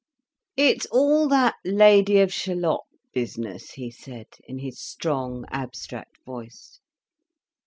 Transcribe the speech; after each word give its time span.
"It's 0.57 0.87
all 0.87 1.27
that 1.27 1.57
Lady 1.63 2.19
of 2.21 2.33
Shalott 2.33 2.85
business," 3.13 3.73
he 3.73 3.91
said, 3.91 4.25
in 4.47 4.57
his 4.57 4.79
strong 4.81 5.45
abstract 5.51 6.17
voice. 6.25 6.79